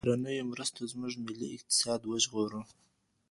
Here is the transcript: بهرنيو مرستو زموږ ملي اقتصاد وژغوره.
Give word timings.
بهرنيو 0.05 0.49
مرستو 0.51 0.89
زموږ 0.91 1.13
ملي 1.25 1.47
اقتصاد 1.57 1.99
وژغوره. 2.05 2.61